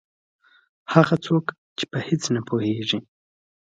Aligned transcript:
هغه 0.93 1.15
څوک 1.25 1.45
چې 1.77 1.85
په 1.91 1.97
هېڅ 2.07 2.23
نه 2.35 2.41
پوهېږي. 2.47 2.99